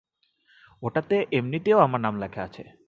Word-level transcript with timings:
ওটাতে 0.83 1.15
এম্নিতেও 1.31 1.77
আমার 1.77 2.01
নাম 2.01 2.15
লেখা 2.19 2.41
আছে। 2.43 2.63